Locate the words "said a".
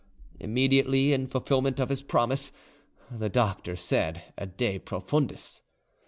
3.75-4.47